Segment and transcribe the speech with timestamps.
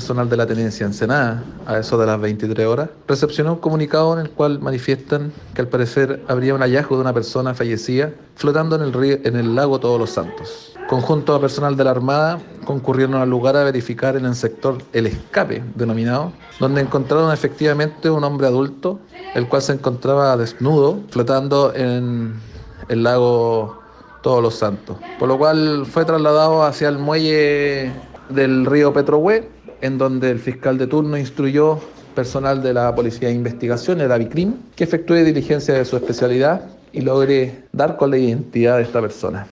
[0.00, 4.20] personal de la tenencia Ensenada, a eso de las 23 horas, recepcionó un comunicado en
[4.20, 8.82] el cual manifiestan que al parecer habría un hallazgo de una persona fallecida flotando en
[8.82, 10.74] el, río, en el lago Todos los Santos.
[10.88, 15.06] Conjunto a personal de la Armada concurrieron al lugar a verificar en el sector El
[15.06, 19.00] Escape, denominado, donde encontraron efectivamente un hombre adulto,
[19.34, 22.40] el cual se encontraba desnudo, flotando en
[22.88, 23.82] el lago
[24.22, 24.96] Todos los Santos.
[25.18, 27.92] Por lo cual fue trasladado hacia el muelle
[28.30, 29.48] del río Petrohue,
[29.80, 31.80] en donde el fiscal de turno instruyó
[32.14, 36.62] personal de la Policía de Investigación, el AVICRIM, que efectúe diligencia de su especialidad
[36.92, 39.46] y logre dar con la identidad de esta persona.